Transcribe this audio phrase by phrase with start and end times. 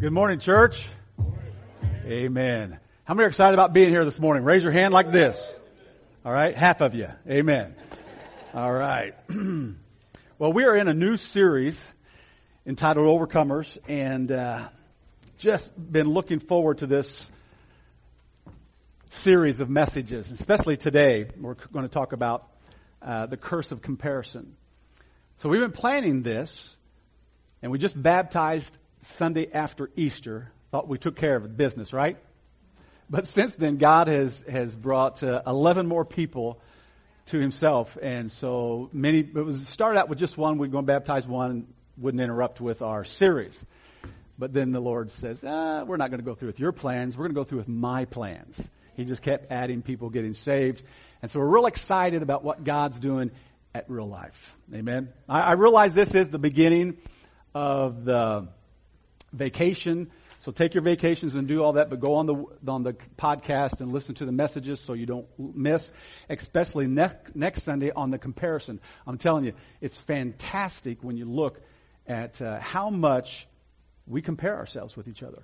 [0.00, 0.88] Good morning, church.
[2.06, 2.80] Amen.
[3.04, 4.44] How many are excited about being here this morning?
[4.44, 5.38] Raise your hand like this.
[6.24, 7.08] All right, half of you.
[7.28, 7.74] Amen.
[8.54, 9.12] All right.
[10.38, 11.92] well, we are in a new series
[12.66, 14.68] entitled Overcomers, and uh,
[15.36, 17.30] just been looking forward to this
[19.10, 21.28] series of messages, especially today.
[21.38, 22.48] We're going to talk about
[23.02, 24.56] uh, the curse of comparison.
[25.36, 26.74] So we've been planning this,
[27.60, 30.50] and we just baptized Sunday after Easter.
[30.70, 32.16] Thought we took care of business, right?
[33.08, 36.60] But since then, God has, has brought uh, 11 more people
[37.26, 37.98] to himself.
[38.00, 40.58] And so many, it was started out with just one.
[40.58, 41.66] We'd go and baptize one,
[41.98, 43.64] wouldn't interrupt with our series.
[44.38, 47.16] But then the Lord says, ah, we're not going to go through with your plans.
[47.16, 48.68] We're going to go through with my plans.
[48.94, 50.82] He just kept adding people getting saved.
[51.20, 53.32] And so we're real excited about what God's doing
[53.74, 54.54] at real life.
[54.74, 55.10] Amen.
[55.28, 56.96] I, I realize this is the beginning
[57.54, 58.48] of the
[59.32, 60.10] vacation.
[60.38, 63.80] So take your vacations and do all that, but go on the on the podcast
[63.80, 65.92] and listen to the messages so you don't miss,
[66.30, 68.80] especially next next Sunday on the comparison.
[69.06, 71.60] I'm telling you, it's fantastic when you look
[72.06, 73.46] at uh, how much
[74.06, 75.42] we compare ourselves with each other.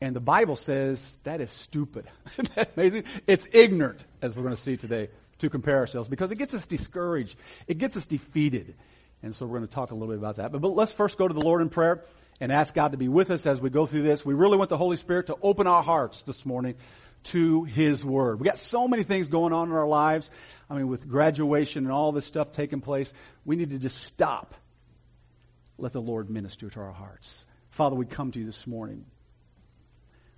[0.00, 2.06] And the Bible says that is stupid.
[2.56, 3.04] That amazing?
[3.26, 6.66] It's ignorant, as we're going to see today, to compare ourselves because it gets us
[6.66, 7.38] discouraged.
[7.68, 8.74] It gets us defeated.
[9.22, 10.50] And so we're going to talk a little bit about that.
[10.50, 12.02] But, but let's first go to the Lord in prayer
[12.42, 14.26] and ask God to be with us as we go through this.
[14.26, 16.74] We really want the Holy Spirit to open our hearts this morning
[17.22, 18.40] to His Word.
[18.40, 20.28] We got so many things going on in our lives.
[20.68, 24.56] I mean, with graduation and all this stuff taking place, we need to just stop.
[25.78, 27.46] Let the Lord minister to our hearts.
[27.70, 29.04] Father, we come to you this morning.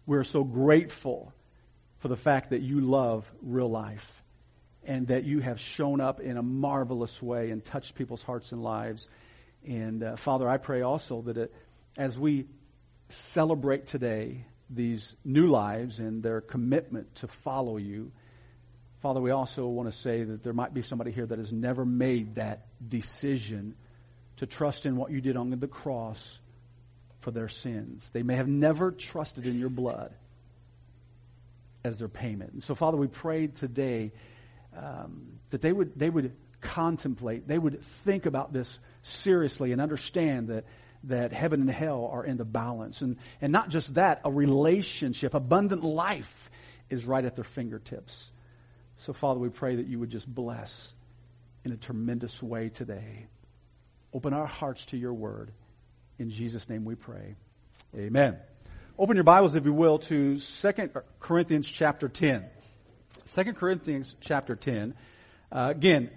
[0.04, 1.32] We're so grateful
[2.00, 4.22] for the fact that you love real life
[4.84, 8.62] and that you have shown up in a marvelous way and touched people's hearts and
[8.62, 9.08] lives.
[9.66, 11.54] And uh, Father, I pray also that it,
[11.96, 12.46] as we
[13.08, 18.10] celebrate today these new lives and their commitment to follow you,
[19.00, 21.84] Father, we also want to say that there might be somebody here that has never
[21.84, 23.74] made that decision
[24.38, 26.40] to trust in what you did on the cross
[27.20, 28.08] for their sins.
[28.12, 30.12] They may have never trusted in your blood
[31.84, 32.54] as their payment.
[32.54, 34.12] And so, Father, we pray today
[34.76, 40.48] um, that they would, they would contemplate, they would think about this seriously and understand
[40.48, 40.64] that,
[41.04, 43.02] that heaven and hell are in the balance.
[43.02, 46.50] And, and not just that, a relationship, abundant life
[46.90, 48.32] is right at their fingertips.
[48.96, 50.94] So, Father, we pray that you would just bless
[51.64, 53.26] in a tremendous way today.
[54.12, 55.50] Open our hearts to your word.
[56.18, 57.34] In Jesus' name we pray.
[57.96, 58.38] Amen.
[58.96, 60.72] Open your Bibles, if you will, to 2
[61.18, 62.44] Corinthians chapter 10.
[63.34, 64.94] 2 Corinthians chapter 10.
[65.50, 66.10] Uh, again,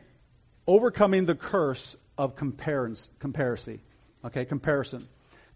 [0.68, 3.80] overcoming the curse of comparison.
[4.26, 5.08] Okay, comparison.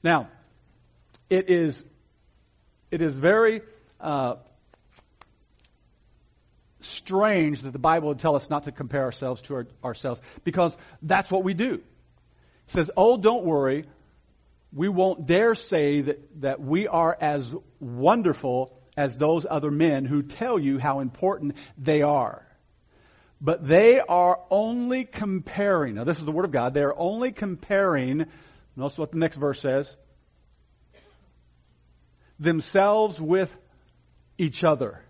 [0.04, 0.30] Now,
[1.30, 1.84] it is,
[2.90, 3.62] it is very
[4.00, 4.36] uh,
[6.80, 10.76] strange that the Bible would tell us not to compare ourselves to our, ourselves because
[11.02, 11.76] that's what we do.
[11.76, 11.82] It
[12.68, 13.86] says, Oh, don't worry,
[14.74, 20.22] we won't dare say that, that we are as wonderful as those other men who
[20.22, 22.46] tell you how important they are.
[23.40, 25.96] But they are only comparing.
[25.96, 26.74] Now, this is the Word of God.
[26.74, 28.28] They are only comparing.
[28.82, 29.96] Notice what the next verse says
[32.40, 33.56] themselves with
[34.40, 35.04] each other.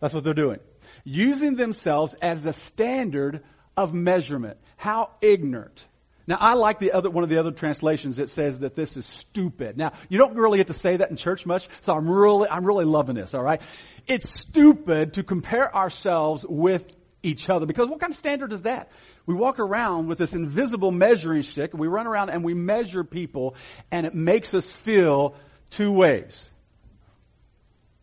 [0.00, 0.58] That's what they're doing.
[1.04, 3.44] Using themselves as the standard
[3.76, 4.56] of measurement.
[4.76, 5.84] How ignorant.
[6.26, 9.06] Now, I like the other, one of the other translations that says that this is
[9.06, 9.76] stupid.
[9.76, 12.64] Now, you don't really get to say that in church much, so I'm really, I'm
[12.64, 13.62] really loving this, alright?
[14.08, 18.90] It's stupid to compare ourselves with each other because what kind of standard is that?
[19.26, 23.56] We walk around with this invisible measuring stick, we run around and we measure people,
[23.90, 25.34] and it makes us feel
[25.70, 26.50] two ways.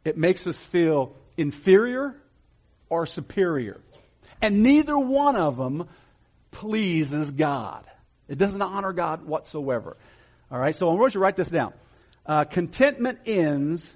[0.03, 2.15] It makes us feel inferior
[2.89, 3.79] or superior.
[4.41, 5.87] And neither one of them
[6.51, 7.85] pleases God.
[8.27, 9.95] It doesn't honor God whatsoever.
[10.51, 11.73] All right, so I want you to write this down.
[12.25, 13.95] Uh, contentment ends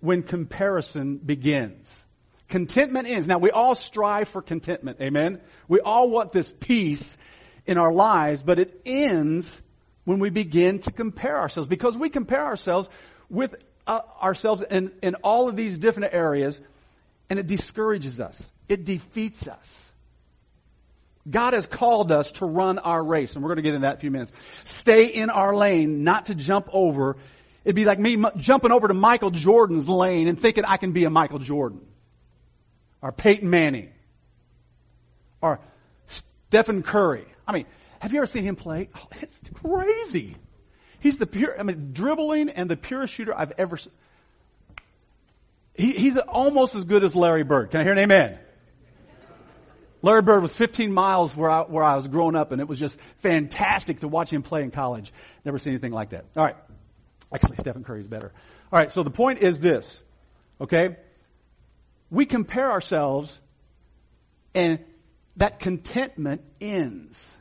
[0.00, 2.04] when comparison begins.
[2.50, 3.26] Contentment ends.
[3.26, 5.00] Now, we all strive for contentment.
[5.00, 5.40] Amen?
[5.68, 7.16] We all want this peace
[7.64, 9.62] in our lives, but it ends
[10.04, 12.90] when we begin to compare ourselves because we compare ourselves
[13.28, 13.54] with
[13.86, 16.60] uh, ourselves in, in all of these different areas
[17.30, 18.50] and it discourages us.
[18.68, 19.92] It defeats us.
[21.30, 23.92] God has called us to run our race, and we're going to get into that
[23.92, 24.32] in a few minutes.
[24.64, 27.16] Stay in our lane, not to jump over.
[27.64, 31.04] It'd be like me jumping over to Michael Jordan's lane and thinking I can be
[31.04, 31.80] a Michael Jordan.
[33.02, 33.90] Or Peyton Manning.
[35.40, 35.60] Or
[36.06, 37.26] Stephen Curry.
[37.46, 37.66] I mean,
[38.00, 38.88] have you ever seen him play?
[38.94, 40.36] Oh, it's crazy.
[41.00, 43.92] He's the pure, I mean, dribbling and the purest shooter I've ever seen.
[45.74, 47.70] He, he's almost as good as Larry Bird.
[47.70, 48.38] Can I hear an amen?
[50.02, 52.78] Larry Bird was 15 miles where I, where I was growing up, and it was
[52.78, 55.12] just fantastic to watch him play in college.
[55.44, 56.24] Never seen anything like that.
[56.36, 56.56] All right.
[57.32, 58.32] Actually, Stephen Curry's better.
[58.72, 60.02] All right, so the point is this,
[60.60, 60.96] okay?
[62.10, 63.40] We compare ourselves,
[64.54, 64.80] and
[65.36, 67.38] that contentment ends.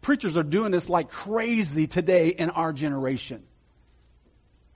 [0.00, 3.42] Preachers are doing this like crazy today in our generation.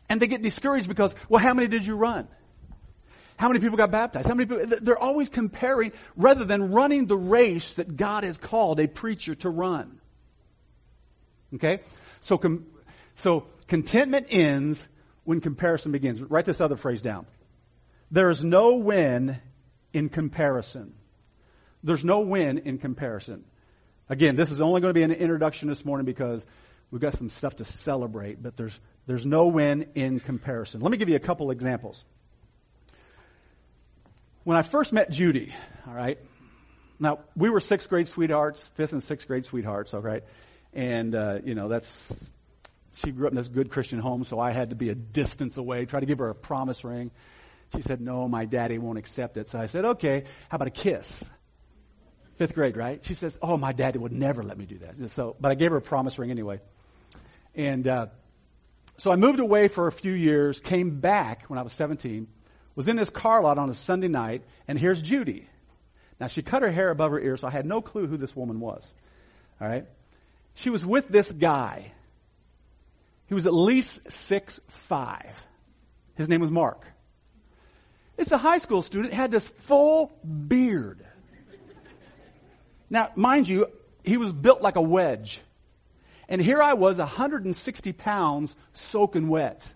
[0.09, 2.29] And they get discouraged because, well, how many did you run?
[3.37, 4.29] How many people got baptized?
[4.29, 4.79] How many people?
[4.81, 9.49] They're always comparing rather than running the race that God has called a preacher to
[9.49, 10.01] run.
[11.55, 11.81] Okay?
[12.21, 12.67] So, com-
[13.15, 14.87] so contentment ends
[15.25, 16.23] when comparison begins.
[16.23, 17.27] Write this other phrase down.
[18.13, 19.39] There is no win
[19.95, 20.93] in comparison.
[21.83, 23.45] There's no win in comparison.
[24.11, 26.45] Again, this is only going to be an introduction this morning because
[26.91, 30.83] we've got some stuff to celebrate, but there's, there's no win in comparison.
[30.83, 32.05] Let me give you a couple examples.
[34.45, 35.55] When I first met Judy,
[35.89, 36.19] all right,
[37.01, 40.23] now we were sixth grade sweethearts, fifth and sixth grade sweethearts, all right,
[40.75, 42.31] and, uh, you know, that's,
[42.93, 45.57] she grew up in this good Christian home, so I had to be a distance
[45.57, 47.11] away, try to give her a promise ring.
[47.75, 49.49] She said, no, my daddy won't accept it.
[49.49, 51.25] So I said, okay, how about a kiss?
[52.37, 53.05] Fifth grade, right?
[53.05, 55.11] She says, oh, my daddy would never let me do that.
[55.11, 56.61] So, but I gave her a promise ring anyway.
[57.55, 58.07] And, uh,
[58.99, 62.29] so I moved away for a few years, came back when I was 17,
[62.75, 65.49] was in this car lot on a Sunday night, and here's Judy.
[66.21, 68.37] Now she cut her hair above her ears, so I had no clue who this
[68.37, 68.93] woman was.
[69.61, 69.87] All right?
[70.55, 71.93] She was with this guy
[73.33, 75.43] he was at least six five.
[76.17, 76.85] His name was Mark.
[78.19, 80.13] It's a high school student, had this full
[80.49, 81.05] beard.
[82.91, 83.69] Now, mind you,
[84.05, 85.41] he was built like a wedge.
[86.29, 89.67] And here I was, 160 pounds, soaking wet.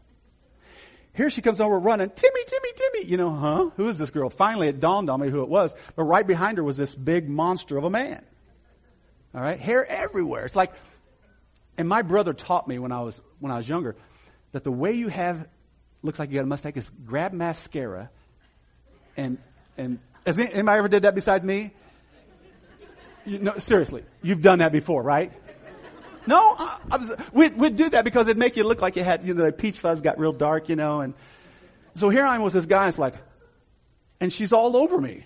[1.15, 3.07] Here she comes over running, Timmy, Timmy, Timmy.
[3.07, 3.71] You know, huh?
[3.77, 4.29] Who is this girl?
[4.29, 5.75] Finally, it dawned on me who it was.
[5.95, 8.23] But right behind her was this big monster of a man.
[9.35, 9.59] All right?
[9.59, 10.45] Hair everywhere.
[10.45, 10.73] It's like
[11.79, 13.97] and my brother taught me when I was when I was younger
[14.53, 15.47] that the way you have
[16.03, 18.11] looks like you got a mustache is grab mascara
[19.17, 19.39] and
[19.77, 21.73] and has anybody ever did that besides me?
[23.25, 25.33] You, no, seriously, you've done that before, right?
[26.27, 29.05] No, I, I was, we'd, we'd do that because it'd make you look like you
[29.05, 31.15] had, you know, the peach fuzz got real dark, you know, and
[31.95, 33.15] so here I am with this guy, it's like,
[34.21, 35.25] and she's all over me,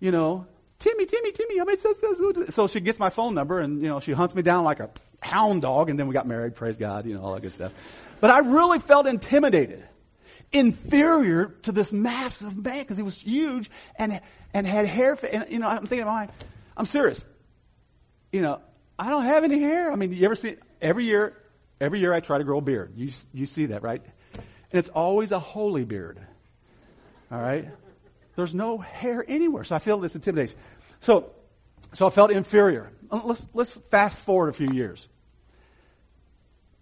[0.00, 0.46] you know,
[0.80, 3.80] Timmy, Timmy, Timmy, I mean, so, so, so, so she gets my phone number and,
[3.80, 6.56] you know, she hunts me down like a hound dog, and then we got married,
[6.56, 7.72] praise God, you know, all that good stuff.
[8.20, 9.84] But I really felt intimidated,
[10.52, 14.20] inferior to this massive man because he was huge and
[14.52, 15.18] and had hair.
[15.30, 16.28] And you know, I'm thinking, my,
[16.76, 17.24] I'm serious.
[18.32, 18.60] You know,
[18.98, 19.92] I don't have any hair.
[19.92, 20.56] I mean, you ever see?
[20.80, 21.36] Every year,
[21.80, 22.92] every year I try to grow a beard.
[22.96, 24.02] You you see that, right?
[24.34, 26.20] And it's always a holy beard.
[27.30, 27.68] All right.
[28.36, 30.56] There's no hair anywhere, so I feel this intimidation.
[31.00, 31.32] So
[31.92, 32.90] so I felt inferior.
[33.10, 35.08] Let's, let's fast forward a few years.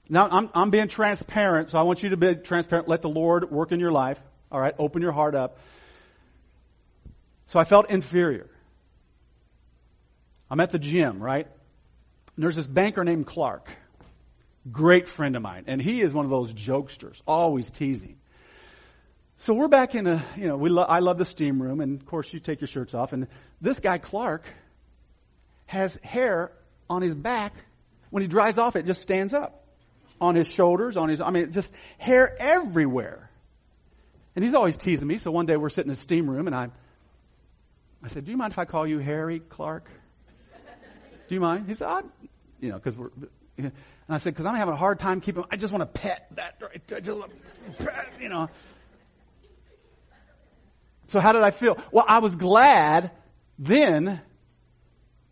[0.09, 2.89] Now, I'm, I'm being transparent, so I want you to be transparent.
[2.89, 4.23] Let the Lord work in your life.
[4.51, 5.59] All right, open your heart up.
[7.47, 8.49] So I felt inferior.
[10.51, 11.47] I'm at the gym, right?
[12.37, 13.69] And there's this banker named Clark,
[14.73, 18.17] great friend of mine, and he is one of those jokesters, always teasing.
[19.37, 22.01] So we're back in a, you know, we lo- I love the steam room, and
[22.01, 23.29] of course you take your shirts off, and
[23.61, 24.45] this guy Clark
[25.67, 26.53] has hair
[26.89, 27.55] on his back.
[28.11, 29.58] When he dries off, it just stands up.
[30.21, 33.31] On his shoulders, on his, I mean, just hair everywhere.
[34.35, 35.19] And he's always teasing me.
[35.19, 36.71] So one day we're sitting in the steam room and I,
[38.03, 39.89] I said, do you mind if I call you Harry Clark?
[41.29, 41.67] Do you mind?
[41.69, 42.01] He said, I,
[42.61, 43.11] you know, cause we're,
[43.57, 43.73] and
[44.09, 46.57] I said, cause I'm having a hard time keeping, I just want to pet that,
[46.61, 46.93] right?
[46.95, 47.21] I just
[47.79, 48.49] pet, you know.
[51.09, 51.79] So how did I feel?
[51.91, 53.11] Well, I was glad
[53.59, 54.21] then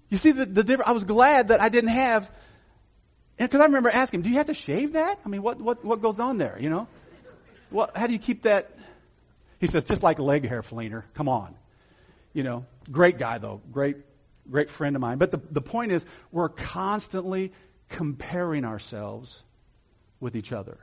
[0.09, 0.89] you see the, the difference?
[0.89, 2.31] I was glad that I didn't have,
[3.39, 5.19] because I remember asking him, do you have to shave that?
[5.25, 6.89] I mean, what, what, what goes on there, you know?
[7.71, 8.71] What, how do you keep that?
[9.59, 11.05] He says, just like leg hair, Fleener.
[11.15, 11.55] Come on.
[12.33, 13.61] You know, great guy though.
[13.73, 13.97] Great,
[14.51, 15.19] great friend of mine.
[15.19, 17.53] But the, the point is, we're constantly
[17.89, 19.43] comparing ourselves
[20.21, 20.79] with each other.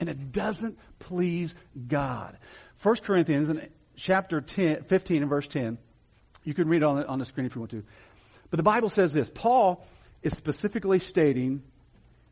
[0.00, 1.54] And it doesn't please
[1.88, 2.36] God.
[2.82, 5.78] 1 Corinthians in chapter 10, 15 and verse 10,
[6.44, 7.84] you can read it on on the screen if you want to.
[8.50, 9.30] But the Bible says this.
[9.32, 9.86] Paul
[10.22, 11.62] is specifically stating,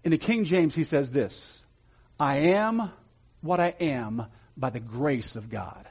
[0.04, 1.62] in the King James, he says this
[2.18, 2.90] I am
[3.40, 4.26] what I am
[4.56, 5.86] by the grace of God.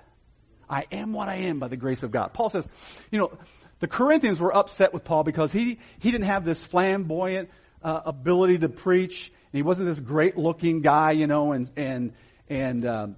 [0.70, 2.34] I am what I am by the grace of God.
[2.34, 2.68] Paul says,
[3.10, 3.32] you know,
[3.80, 7.50] the Corinthians were upset with Paul because he, he didn't have this flamboyant
[7.82, 12.14] uh, ability to preach And he wasn't this great looking guy, you know, and, and,
[12.50, 13.16] and, um,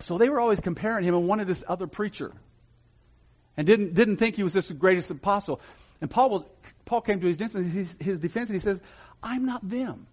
[0.00, 2.32] so they were always comparing him and wanted this other preacher.
[3.56, 5.60] And didn't, didn't think he was this greatest apostle.
[6.00, 6.44] And Paul, was,
[6.84, 8.80] Paul came to his defense, his, his defense and he says,
[9.22, 10.06] I'm not them.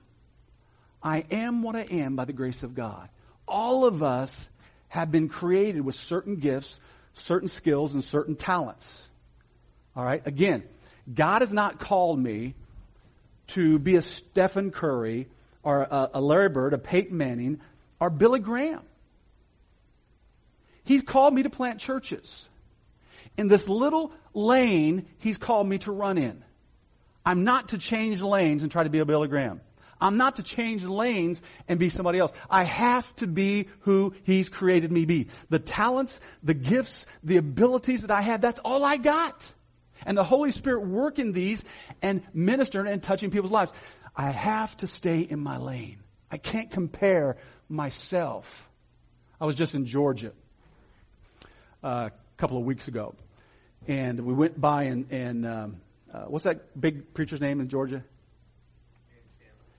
[1.06, 3.08] I am what I am by the grace of God.
[3.48, 4.50] All of us
[4.88, 6.80] have been created with certain gifts,
[7.14, 9.08] certain skills, and certain talents.
[9.96, 10.26] All right?
[10.26, 10.64] Again,
[11.14, 12.56] God has not called me
[13.50, 15.28] to be a Stephen Curry
[15.62, 17.62] or a, a Larry Bird, a Peyton Manning,
[18.00, 18.82] or Billy Graham.
[20.86, 22.50] He's called me to plant churches.
[23.38, 26.44] In this little lane, he's called me to run in.
[27.24, 29.62] I'm not to change lanes and try to be a Billy Graham.
[30.00, 32.34] I'm not to change lanes and be somebody else.
[32.50, 35.28] I have to be who He's created me to be.
[35.50, 39.50] The talents, the gifts, the abilities that I have, that's all I got.
[40.06, 41.64] And the Holy Spirit working these
[42.02, 43.72] and ministering and touching people's lives.
[44.16, 45.98] I have to stay in my lane.
[46.30, 47.38] I can't compare
[47.70, 48.70] myself.
[49.40, 50.32] I was just in Georgia
[51.84, 53.16] uh, a couple of weeks ago,
[53.88, 55.82] and we went by and, and um,
[56.14, 58.04] uh, what's that big preacher's name in Georgia?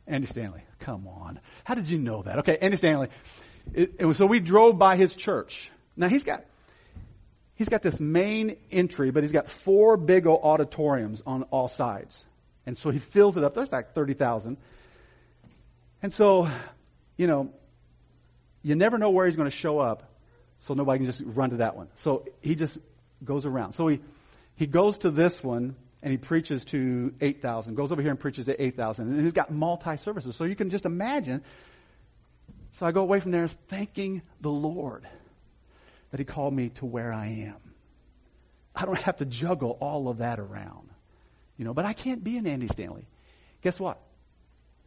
[0.07, 0.63] Andy Stanley.
[0.79, 1.41] Come on.
[1.65, 2.41] How did you know that?
[2.41, 3.09] Okay, Andy Stanley.
[3.75, 5.71] It, it, so we drove by his church.
[5.97, 6.45] Now he's got,
[7.55, 12.25] he's got this main entry, but he's got four big old auditoriums on all sides.
[12.67, 13.55] And so he fills it up.
[13.55, 14.57] There's like 30,000.
[16.03, 16.49] And so,
[17.17, 17.53] you know,
[18.63, 20.13] you never know where he's going to show up,
[20.59, 21.89] so nobody can just run to that one.
[21.95, 22.79] So he just
[23.25, 23.73] goes around.
[23.73, 24.01] So he,
[24.57, 28.47] he goes to this one, and he preaches to 8,000, goes over here and preaches
[28.47, 29.09] to 8,000.
[29.09, 30.37] And he's got multi services.
[30.37, 31.43] So you can just imagine.
[32.73, 35.07] So I go away from there thanking the Lord
[36.11, 37.57] that he called me to where I am.
[38.75, 40.91] I don't have to juggle all of that around.
[41.57, 43.07] You know, but I can't be an Andy Stanley.
[43.63, 43.99] Guess what?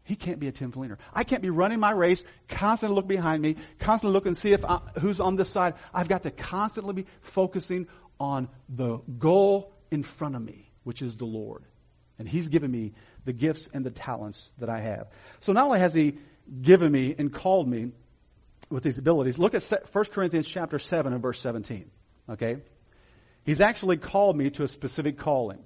[0.03, 0.97] He can't be a Tim Fleener.
[1.13, 4.63] I can't be running my race, constantly look behind me, constantly look and see if
[4.63, 5.73] I, who's on this side.
[5.93, 7.87] I've got to constantly be focusing
[8.19, 11.63] on the goal in front of me which is the Lord.
[12.17, 12.93] And He's given me
[13.25, 15.07] the gifts and the talents that I have.
[15.39, 16.17] So not only has He
[16.61, 17.91] given me and called me
[18.69, 21.89] with these abilities, look at 1 Corinthians chapter 7 and verse 17.
[22.29, 22.57] Okay?
[23.43, 25.59] He's actually called me to a specific calling.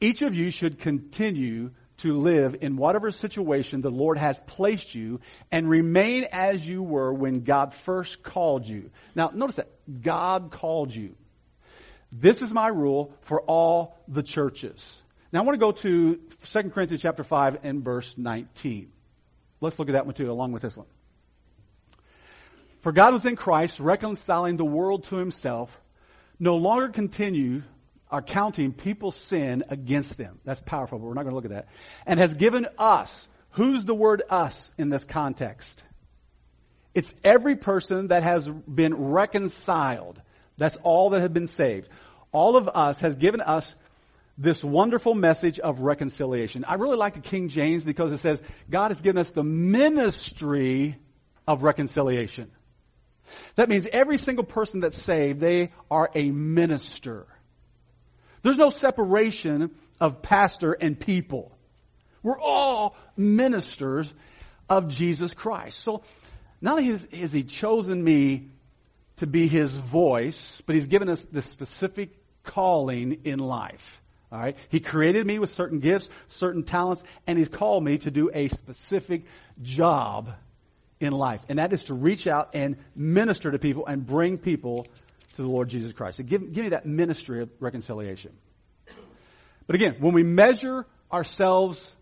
[0.00, 5.20] Each of you should continue to live in whatever situation the Lord has placed you
[5.52, 8.90] and remain as you were when God first called you.
[9.14, 9.70] Now, notice that
[10.02, 11.14] God called you.
[12.12, 15.00] This is my rule for all the churches.
[15.32, 18.92] Now I want to go to 2 Corinthians chapter 5 and verse 19.
[19.62, 20.86] Let's look at that one too, along with this one.
[22.82, 25.80] For God was in Christ, reconciling the world to himself,
[26.38, 27.62] no longer continue
[28.10, 30.38] are counting people's sin against them.
[30.44, 31.68] That's powerful, but we're not going to look at that.
[32.04, 35.82] And has given us, who's the word us in this context?
[36.92, 40.20] It's every person that has been reconciled.
[40.58, 41.88] That's all that have been saved
[42.32, 43.76] all of us has given us
[44.38, 46.64] this wonderful message of reconciliation.
[46.64, 50.96] I really like the King James because it says God has given us the ministry
[51.46, 52.50] of reconciliation.
[53.56, 57.26] That means every single person that's saved, they are a minister.
[58.42, 61.56] There's no separation of pastor and people.
[62.22, 64.12] We're all ministers
[64.68, 65.78] of Jesus Christ.
[65.78, 66.02] So
[66.60, 68.48] not only has, has he chosen me
[69.22, 72.10] to be his voice, but he's given us the specific
[72.42, 74.02] calling in life.
[74.32, 74.56] All right.
[74.68, 78.48] He created me with certain gifts, certain talents, and he's called me to do a
[78.48, 79.22] specific
[79.62, 80.30] job
[80.98, 81.44] in life.
[81.48, 84.88] And that is to reach out and minister to people and bring people
[85.36, 86.16] to the Lord Jesus Christ.
[86.16, 88.32] So give, give me that ministry of reconciliation.
[89.68, 91.94] But again, when we measure ourselves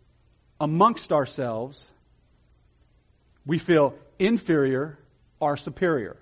[0.58, 1.92] amongst ourselves,
[3.44, 4.98] we feel inferior
[5.38, 6.16] or superior.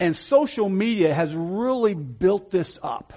[0.00, 3.12] And social media has really built this up.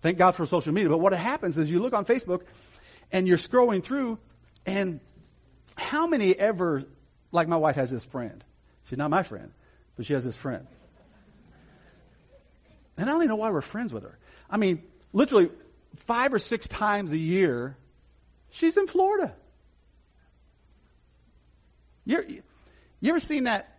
[0.00, 0.88] Thank God for social media.
[0.88, 2.42] But what happens is you look on Facebook
[3.12, 4.18] and you're scrolling through
[4.64, 5.00] and
[5.76, 6.84] how many ever,
[7.32, 8.42] like my wife has this friend.
[8.84, 9.52] She's not my friend,
[9.96, 10.66] but she has this friend.
[12.96, 14.18] And I don't even know why we're friends with her.
[14.50, 15.50] I mean, literally
[15.96, 17.76] five or six times a year,
[18.50, 19.34] she's in Florida.
[22.04, 22.42] You're, you
[23.10, 23.77] ever seen that?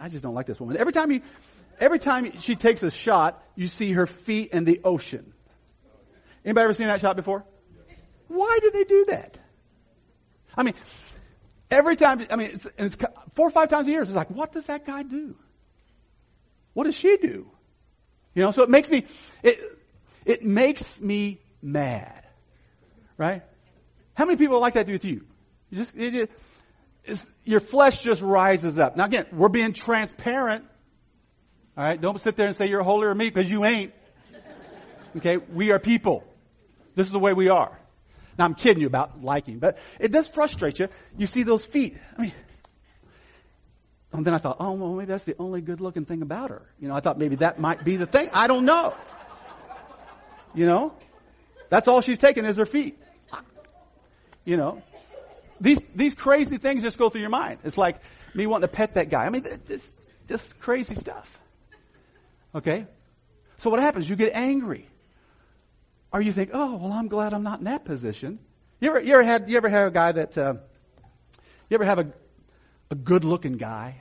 [0.00, 0.78] I just don't like this woman.
[0.78, 1.20] Every time you,
[1.78, 5.34] every time she takes a shot, you see her feet in the ocean.
[6.44, 7.44] Anybody ever seen that shot before?
[8.28, 9.38] Why do they do that?
[10.56, 10.74] I mean,
[11.70, 12.96] every time, I mean, it's, it's
[13.34, 15.36] four or five times a year, it's like, what does that guy do?
[16.72, 17.50] What does she do?
[18.34, 19.04] You know, so it makes me,
[19.42, 19.60] it,
[20.24, 22.24] it makes me mad.
[23.18, 23.42] Right?
[24.14, 25.26] How many people like that do with you?
[25.70, 26.30] You just, it, it,
[27.44, 28.96] your flesh just rises up.
[28.96, 30.64] Now again, we're being transparent.
[31.76, 33.92] All right, don't sit there and say you're holier than me because you ain't.
[35.16, 36.24] Okay, we are people.
[36.94, 37.76] This is the way we are.
[38.38, 40.88] Now I'm kidding you about liking, but it does frustrate you.
[41.16, 41.96] You see those feet.
[42.16, 42.32] I mean,
[44.12, 46.62] and then I thought, oh, well, maybe that's the only good looking thing about her.
[46.80, 48.28] You know, I thought maybe that might be the thing.
[48.32, 48.94] I don't know.
[50.54, 50.94] You know?
[51.68, 52.98] That's all she's taking is her feet.
[54.44, 54.82] You know?
[55.60, 57.58] These, these crazy things just go through your mind.
[57.64, 58.00] It's like
[58.34, 59.24] me wanting to pet that guy.
[59.24, 59.90] I mean, it's
[60.26, 61.38] just crazy stuff.
[62.54, 62.86] Okay?
[63.58, 64.08] So what happens?
[64.08, 64.86] You get angry.
[66.12, 68.38] Or you think, oh, well, I'm glad I'm not in that position.
[68.80, 70.54] You ever, you ever had, you ever have a guy that, uh,
[71.68, 72.12] you ever have a,
[72.90, 73.96] a good looking guy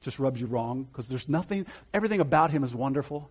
[0.00, 3.28] just rubs you wrong because there's nothing, everything about him is wonderful.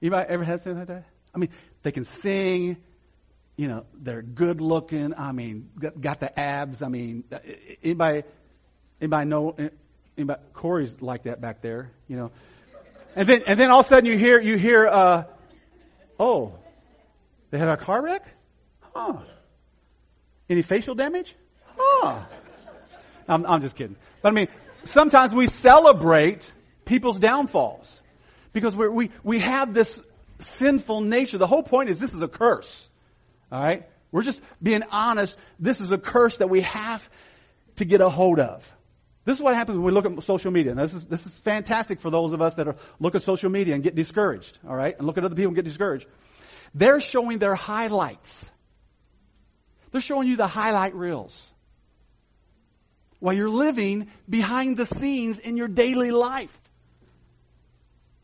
[0.00, 1.04] You ever had something like that?
[1.34, 1.50] I mean,
[1.82, 2.76] they can sing,
[3.56, 5.14] you know, they're good looking.
[5.14, 6.82] I mean, got, the abs.
[6.82, 7.24] I mean,
[7.82, 8.22] anybody,
[9.00, 9.56] anybody know,
[10.16, 12.30] anybody, Corey's like that back there, you know.
[13.14, 15.24] And then, and then all of a sudden you hear, you hear, uh,
[16.20, 16.52] oh,
[17.50, 18.26] they had a car wreck?
[18.94, 19.14] Huh.
[20.50, 21.34] Any facial damage?
[21.76, 22.20] Huh.
[23.26, 23.96] I'm, I'm just kidding.
[24.20, 24.48] But I mean,
[24.84, 26.52] sometimes we celebrate
[26.84, 28.00] people's downfalls
[28.52, 30.00] because we we, we have this
[30.38, 31.38] sinful nature.
[31.38, 32.90] The whole point is this is a curse.
[33.50, 33.88] All right?
[34.12, 35.38] We're just being honest.
[35.58, 37.08] This is a curse that we have
[37.76, 38.72] to get a hold of.
[39.24, 40.70] This is what happens when we look at social media.
[40.70, 43.50] And this is, this is fantastic for those of us that are, look at social
[43.50, 44.58] media and get discouraged.
[44.66, 44.96] All right?
[44.96, 46.06] And look at other people and get discouraged.
[46.74, 48.48] They're showing their highlights.
[49.90, 51.52] They're showing you the highlight reels
[53.18, 56.56] while you're living behind the scenes in your daily life.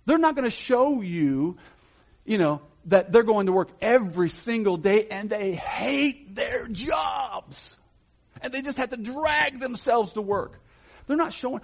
[0.04, 1.56] They're not going to show you,
[2.24, 7.78] you know, that they're going to work every single day and they hate their jobs.
[8.40, 10.60] And they just have to drag themselves to work.
[11.06, 11.60] They're not showing.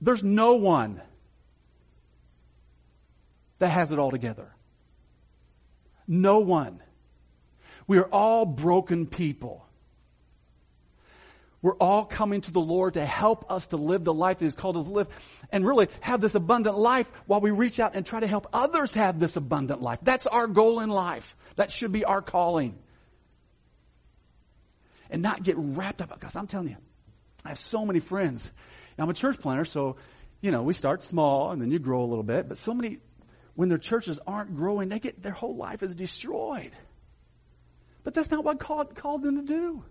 [0.00, 1.00] There's no one
[3.58, 4.54] that has it all together.
[6.06, 6.80] No one.
[7.86, 9.67] We are all broken people.
[11.60, 14.54] We're all coming to the Lord to help us to live the life that He's
[14.54, 15.08] called us to live
[15.50, 18.94] and really have this abundant life while we reach out and try to help others
[18.94, 19.98] have this abundant life.
[20.02, 21.36] That's our goal in life.
[21.56, 22.78] That should be our calling.
[25.10, 26.76] And not get wrapped up because I'm telling you,
[27.44, 28.50] I have so many friends.
[28.98, 29.96] I'm a church planner, so,
[30.40, 32.48] you know, we start small and then you grow a little bit.
[32.48, 32.98] But so many,
[33.54, 36.72] when their churches aren't growing, they get, their whole life is destroyed.
[38.04, 39.84] But that's not what God called them to do.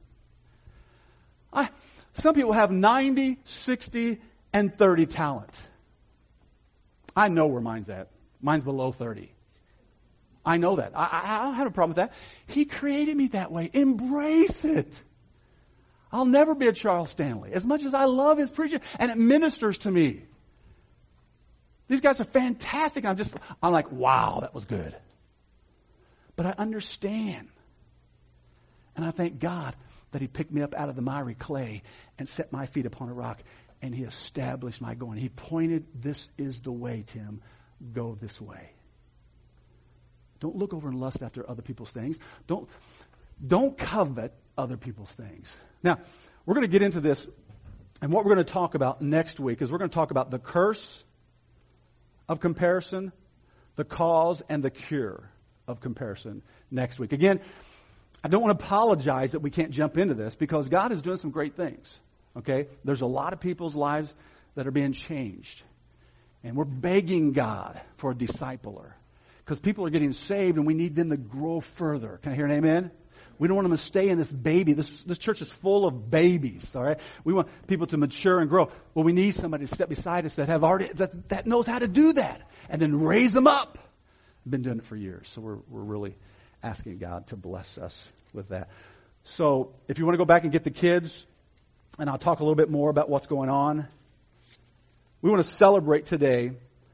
[2.18, 4.22] I, some people have 90, 60,
[4.54, 5.62] and 30 talent.
[7.16, 8.10] I know where mine's at.
[8.42, 9.32] Mine's below 30.
[10.46, 10.94] I know that.
[10.96, 12.14] I, I, don't have a problem with that.
[12.46, 13.70] He created me that way.
[13.74, 15.02] Embrace it.
[16.12, 17.52] I'll never be a Charles Stanley.
[17.52, 20.24] As much as I love his preaching, and it ministers to me.
[21.90, 23.06] These guys are fantastic.
[23.06, 24.96] I'm just, I'm like, wow, that was good.
[26.36, 27.50] But I understand.
[28.96, 29.76] And I thank God
[30.12, 31.84] that he picked me up out of the miry clay
[32.18, 33.42] and set my feet upon a rock
[33.82, 35.18] and he established my going.
[35.20, 37.42] He pointed, this is the way, Tim.
[37.94, 38.72] Go this way.
[40.40, 42.20] Don't look over and lust after other people's things.
[42.48, 42.68] Don't,
[43.46, 45.58] don't covet other people's things.
[45.84, 46.00] Now,
[46.46, 47.28] we're going to get into this,
[48.02, 50.32] and what we're going to talk about next week is we're going to talk about
[50.32, 51.04] the curse
[52.30, 53.12] of comparison,
[53.76, 55.30] the cause, and the cure
[55.68, 56.42] of comparison
[56.72, 57.14] next week.
[57.14, 57.40] Again,
[58.28, 61.16] I don't want to apologize that we can't jump into this because God is doing
[61.16, 61.98] some great things.
[62.36, 62.68] Okay?
[62.84, 64.14] There's a lot of people's lives
[64.56, 65.64] that are being changed.
[66.44, 68.92] And we're begging God for a discipler.
[69.46, 72.20] Because people are getting saved and we need them to grow further.
[72.22, 72.92] Can I hear an amen?
[73.40, 74.74] We don't want them to stay in this baby.
[74.74, 77.00] This, this church is full of babies, all right?
[77.24, 78.70] We want people to mature and grow.
[78.94, 81.80] Well, we need somebody to step beside us that have already, that, that knows how
[81.80, 82.42] to do that.
[82.68, 83.78] And then raise them up.
[84.46, 86.18] I've been doing it for years, so we're, we're really
[86.64, 88.70] asking God to bless us with that.
[89.24, 91.26] So if you want to go back and get the kids,
[92.00, 93.88] and I'll talk a little bit more about what's going on.
[95.22, 96.52] We want to celebrate today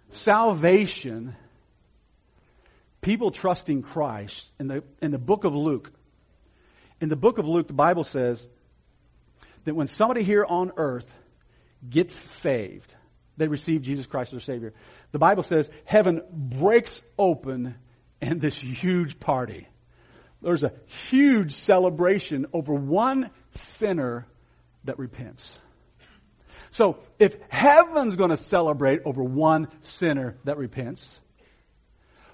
[0.09, 1.35] salvation,
[3.01, 4.51] people trusting Christ.
[4.59, 5.91] In the, in the book of Luke,
[7.01, 8.47] in the book of Luke, the Bible says
[9.65, 11.11] that when somebody here on earth
[11.89, 12.95] gets saved,
[13.35, 14.73] they receive Jesus Christ as their Savior.
[15.11, 17.75] The Bible says heaven breaks open
[18.23, 19.67] and this huge party.
[20.41, 20.71] There's a
[21.09, 24.25] huge celebration over one sinner
[24.85, 25.59] that repents.
[26.71, 31.19] So if heaven's going to celebrate over one sinner that repents,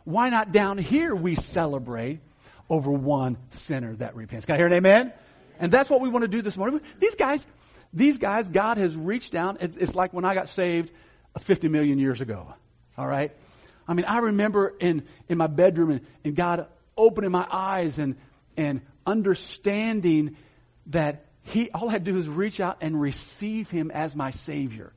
[0.04, 2.19] why not down here we celebrate
[2.69, 4.45] over one sinner that repents?
[4.45, 5.12] Can I hear an amen?
[5.60, 6.82] And that's what we want to do this morning.
[6.99, 7.45] These guys,
[7.93, 9.58] these guys, God has reached down.
[9.60, 10.91] It's, it's like when I got saved
[11.39, 12.54] 50 million years ago.
[12.97, 13.32] All right?
[13.89, 18.17] I mean, I remember in, in my bedroom and, and God opening my eyes and,
[18.56, 20.38] and understanding
[20.88, 24.30] that he, all I had to do was reach out and receive him as my
[24.30, 24.93] Savior.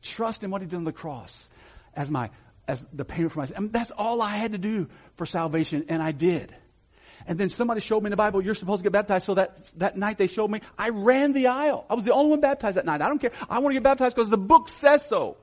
[0.00, 1.50] Trust in what he did on the cross
[1.94, 2.30] as my,
[2.68, 3.70] as the payment for my sin.
[3.72, 6.54] That's all I had to do for salvation, and I did.
[7.26, 9.26] And then somebody showed me in the Bible, you're supposed to get baptized.
[9.26, 11.84] So that, that night they showed me, I ran the aisle.
[11.90, 13.02] I was the only one baptized that night.
[13.02, 13.32] I don't care.
[13.50, 15.36] I want to get baptized because the book says so.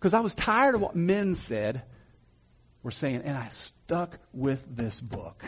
[0.00, 1.82] Because I was tired of what men said,
[2.82, 5.44] were saying, and I stuck with this book.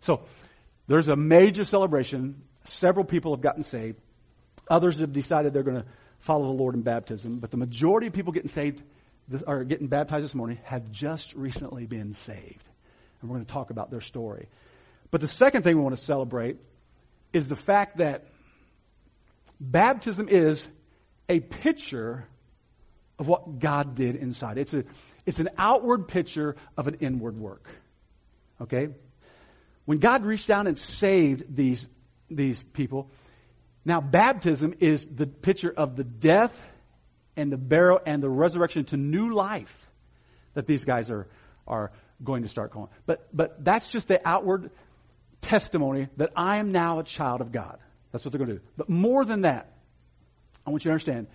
[0.00, 0.22] So,
[0.86, 2.42] there's a major celebration.
[2.64, 4.00] Several people have gotten saved.
[4.68, 5.88] Others have decided they're going to
[6.20, 7.38] follow the Lord in baptism.
[7.38, 8.82] But the majority of people getting saved,
[9.46, 12.68] or getting baptized this morning, have just recently been saved.
[13.20, 14.48] And we're going to talk about their story.
[15.10, 16.56] But the second thing we want to celebrate
[17.32, 18.24] is the fact that
[19.60, 20.66] baptism is
[21.28, 22.26] a picture
[23.18, 24.58] of what God did inside.
[24.58, 24.84] It's, a,
[25.28, 27.68] it's an outward picture of an inward work.
[28.62, 28.88] Okay?
[29.84, 31.86] When God reached down and saved these,
[32.30, 33.10] these people,
[33.84, 36.66] now baptism is the picture of the death
[37.36, 39.90] and the burial and the resurrection to new life
[40.54, 41.28] that these guys are,
[41.66, 41.92] are
[42.24, 42.88] going to start calling.
[43.04, 44.70] But, but that's just the outward
[45.42, 47.78] testimony that I am now a child of God.
[48.12, 48.68] That's what they're going to do.
[48.78, 49.74] But more than that,
[50.66, 51.26] I want you to understand,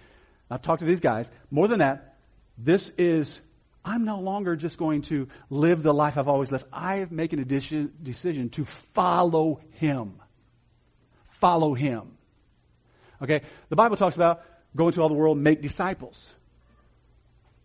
[0.50, 2.16] I've talked to these guys, more than that,
[2.58, 3.40] this is
[3.86, 6.66] I'm no longer just going to live the life I've always lived.
[6.72, 10.14] I am making a decision to follow Him.
[11.40, 12.18] Follow Him.
[13.22, 13.42] Okay?
[13.70, 14.44] The Bible talks about
[14.76, 16.34] go into all the world, make disciples.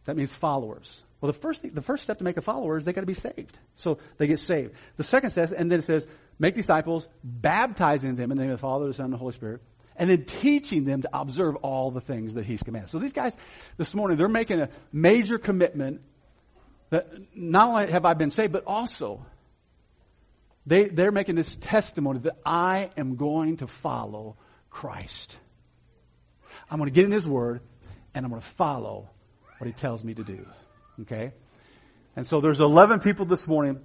[0.05, 1.03] That means followers.
[1.21, 3.07] Well, the first, thing, the first step to make a follower is they got to
[3.07, 3.59] be saved.
[3.75, 4.73] So they get saved.
[4.97, 6.07] The second says, and then it says,
[6.39, 9.33] make disciples, baptizing them in the name of the Father, the Son, and the Holy
[9.33, 9.61] Spirit,
[9.99, 12.91] and then teaching them to observe all the things that He's commanded.
[12.91, 13.37] So these guys
[13.77, 16.01] this morning, they're making a major commitment
[16.91, 19.27] that not only have I been saved, but also
[20.67, 24.37] they, they're making this testimony that I am going to follow
[24.71, 25.37] Christ.
[26.71, 27.61] I'm going to get in His Word
[28.15, 29.11] and I'm going to follow
[29.59, 30.47] what He tells me to do.
[31.03, 31.33] Okay?
[32.17, 33.81] And so there's 11 people this morning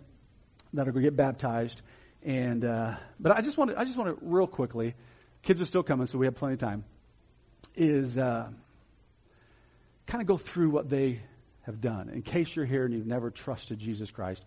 [0.74, 1.82] that are going to get baptized.
[2.24, 4.96] And, uh, but I just want to, I just want to real quickly,
[5.44, 6.84] kids are still coming, so we have plenty of time,
[7.76, 8.50] is, uh,
[10.08, 11.20] kind of go through what they
[11.64, 12.10] have done.
[12.10, 14.44] In case you're here and you've never trusted Jesus Christ,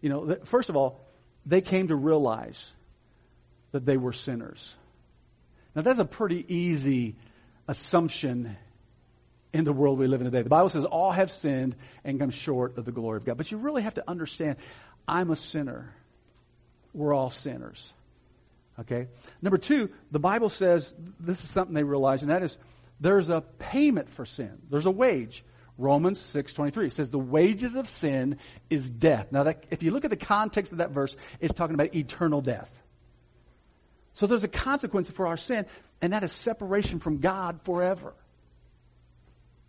[0.00, 1.00] you know, first of all,
[1.46, 2.72] they came to realize
[3.72, 4.76] that they were sinners.
[5.74, 7.16] Now, that's a pretty easy
[7.68, 8.56] assumption
[9.52, 10.42] in the world we live in today.
[10.42, 13.36] The Bible says all have sinned and come short of the glory of God.
[13.36, 14.56] But you really have to understand,
[15.06, 15.92] I'm a sinner.
[16.92, 17.92] We're all sinners.
[18.80, 19.08] Okay?
[19.42, 22.56] Number two, the Bible says this is something they realize, and that is
[23.00, 24.58] there's a payment for sin.
[24.68, 25.44] There's a wage.
[25.78, 28.38] Romans 6.23 says the wages of sin
[28.68, 29.32] is death.
[29.32, 32.42] Now, that, if you look at the context of that verse, it's talking about eternal
[32.42, 32.82] death.
[34.12, 35.64] So there's a consequence for our sin,
[36.02, 38.12] and that is separation from God forever.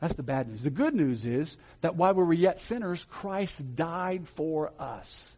[0.01, 0.63] That's the bad news.
[0.63, 5.37] The good news is that while we were yet sinners, Christ died for us.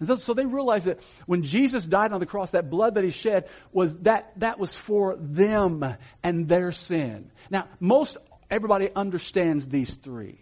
[0.00, 3.10] And so they realized that when Jesus died on the cross, that blood that he
[3.10, 5.84] shed was that, that was for them
[6.22, 7.30] and their sin.
[7.50, 8.16] Now, most
[8.50, 10.38] everybody understands these three.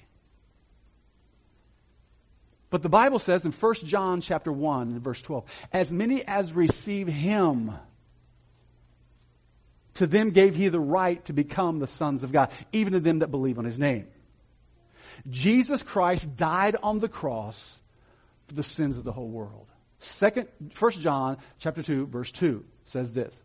[2.69, 6.53] But the Bible says in 1 John chapter 1 and verse 12, as many as
[6.53, 7.73] receive him,
[9.95, 13.21] to them gave he the right to become the sons of God, even to them
[13.21, 14.09] that believe on his name.
[15.31, 17.79] Jesus Christ died on the cross
[18.47, 19.69] for the sins of the whole world.
[19.99, 23.41] Second, 1 John chapter 2 verse 2 says this.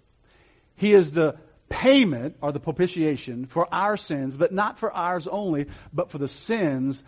[0.75, 1.37] He is the
[1.69, 6.27] payment or the propitiation for our sins, but not for ours only, but for the
[6.27, 7.03] sins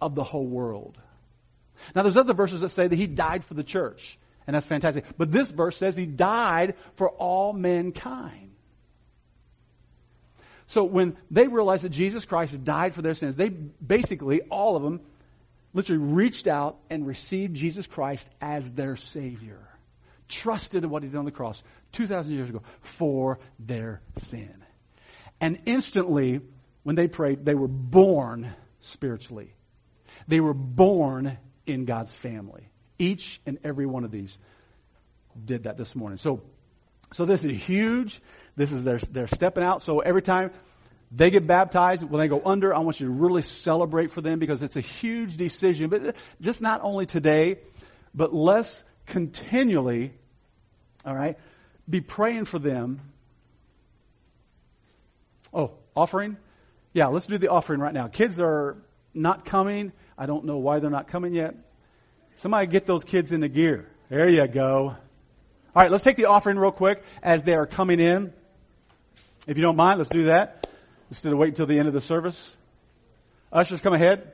[0.00, 0.98] of the whole world.
[1.94, 5.04] Now there's other verses that say that he died for the church, and that's fantastic.
[5.18, 8.52] But this verse says he died for all mankind.
[10.66, 14.82] So when they realized that Jesus Christ died for their sins, they basically, all of
[14.82, 15.00] them,
[15.76, 19.60] literally reached out and received Jesus Christ as their Savior.
[20.26, 21.62] Trusted in what He did on the cross
[21.92, 24.64] 2,000 years ago for their sin.
[25.38, 26.40] And instantly,
[26.82, 29.52] when they prayed, they were born spiritually.
[30.26, 31.36] They were born
[31.66, 32.70] in God's family.
[32.98, 34.38] Each and every one of these
[35.44, 36.16] did that this morning.
[36.16, 36.40] So,
[37.12, 38.22] so this is huge.
[38.56, 39.82] This is their, they're stepping out.
[39.82, 40.52] So every time
[41.10, 44.38] they get baptized, when they go under, I want you to really celebrate for them
[44.38, 45.88] because it's a huge decision.
[45.88, 47.58] But uh, just not only today,
[48.14, 50.12] but let's continually,
[51.04, 51.38] all right,
[51.88, 53.00] be praying for them.
[55.54, 56.36] Oh, offering?
[56.92, 58.08] Yeah, let's do the offering right now.
[58.08, 58.76] Kids are
[59.14, 59.92] not coming.
[60.18, 61.54] I don't know why they're not coming yet.
[62.36, 63.88] Somebody get those kids into gear.
[64.08, 64.88] There you go.
[64.88, 68.32] All right, let's take the offering real quick as they are coming in.
[69.46, 70.66] If you don't mind, let's do that
[71.10, 72.56] instead of waiting until the end of the service.
[73.52, 74.32] Ushers, come ahead.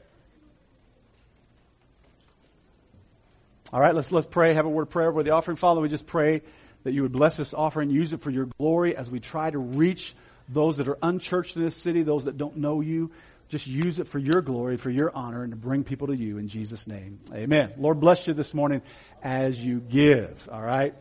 [3.72, 5.56] All right, let's, let's pray, have a word of prayer with the offering.
[5.56, 6.42] Father, we just pray
[6.84, 9.58] that you would bless this offering, use it for your glory as we try to
[9.58, 10.14] reach
[10.48, 13.10] those that are unchurched in this city, those that don't know you.
[13.48, 16.38] Just use it for your glory, for your honor, and to bring people to you
[16.38, 17.20] in Jesus' name.
[17.32, 17.72] Amen.
[17.76, 18.82] Lord bless you this morning
[19.22, 20.48] as you give.
[20.50, 20.94] All right.